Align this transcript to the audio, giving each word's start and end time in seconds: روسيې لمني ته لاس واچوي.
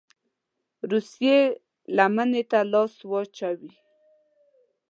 روسيې 0.91 1.37
لمني 1.95 2.43
ته 2.51 2.59
لاس 2.71 2.93
واچوي. 3.11 3.73